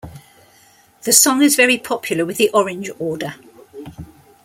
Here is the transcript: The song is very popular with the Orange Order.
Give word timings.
The 1.03 1.13
song 1.13 1.43
is 1.43 1.55
very 1.55 1.77
popular 1.77 2.25
with 2.25 2.37
the 2.37 2.49
Orange 2.55 2.89
Order. 2.97 3.35